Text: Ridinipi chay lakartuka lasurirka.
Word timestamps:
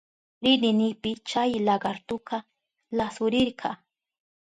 Ridinipi 0.43 1.11
chay 1.29 1.51
lakartuka 1.65 2.37
lasurirka. 2.97 3.69